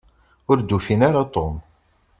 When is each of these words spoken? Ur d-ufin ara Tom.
Ur 0.49 0.57
d-ufin 0.61 1.01
ara 1.07 1.23
Tom. 1.33 1.55